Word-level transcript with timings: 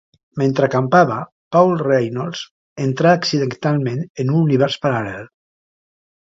Mentre 0.41 0.67
acampava, 0.67 1.17
Paul 1.55 1.73
Reynolds 1.81 2.41
entra 2.87 3.13
accidentalment 3.19 4.03
en 4.25 4.33
un 4.37 4.41
univers 4.49 4.79
paral·lel. 4.87 5.31